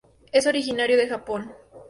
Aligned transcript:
Es 0.31 0.47
originario 0.47 0.97
de 0.97 1.07
Japón. 1.07 1.51